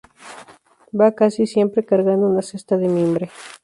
[0.99, 3.29] Va casi siempre cargando una cesta de mimbre.